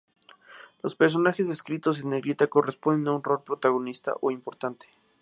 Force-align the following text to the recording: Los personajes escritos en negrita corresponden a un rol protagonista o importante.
Los 0.81 0.95
personajes 0.95 1.47
escritos 1.47 1.99
en 1.99 2.09
negrita 2.09 2.47
corresponden 2.47 3.09
a 3.09 3.15
un 3.17 3.23
rol 3.23 3.43
protagonista 3.43 4.15
o 4.21 4.31
importante. 4.31 4.87